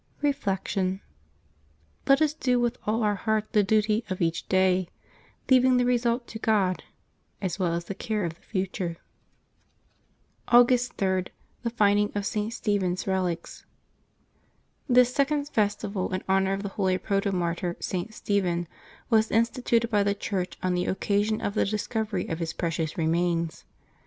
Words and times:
Reflection.— 0.23 0.99
Let 2.07 2.23
us 2.23 2.33
do 2.33 2.59
with 2.59 2.75
all 2.87 3.03
our 3.03 3.13
heart 3.13 3.53
the 3.53 3.61
duty 3.61 4.03
of 4.09 4.19
each 4.19 4.49
day, 4.49 4.89
leaving 5.47 5.77
the 5.77 5.85
result 5.85 6.25
to 6.29 6.39
God, 6.39 6.83
as 7.39 7.59
well 7.59 7.73
as 7.75 7.85
the 7.85 7.93
care 7.93 8.25
of 8.25 8.33
the 8.33 8.41
future. 8.41 8.97
270 10.49 10.55
LIVES 10.85 10.89
OF 10.89 10.89
THE 10.89 10.89
SAINTS 10.89 10.89
[August 10.97 10.97
3 10.97 11.07
August 11.21 11.33
3.~ 11.61 11.63
THE 11.71 11.77
FINDING 11.77 12.11
OF 12.15 12.25
ST. 12.25 12.53
STEPHEN'S 12.53 13.07
RELICS. 13.07 13.65
^^His 14.89 15.13
second 15.13 15.49
festival 15.49 16.11
in 16.11 16.23
honor 16.27 16.53
of 16.53 16.63
the 16.63 16.69
holy 16.69 16.97
protomartyr 16.97 17.77
V 17.77 17.83
/ 17.83 17.83
St. 17.83 18.11
Stephen 18.15 18.67
was 19.11 19.29
instituted 19.29 19.91
by 19.91 20.01
the 20.01 20.15
Church 20.15 20.57
on 20.63 20.73
the 20.73 20.85
occasion 20.87 21.39
of 21.41 21.53
the 21.53 21.63
discovery 21.65 22.27
of 22.27 22.39
his 22.39 22.53
precious 22.53 22.97
remains. 22.97 23.65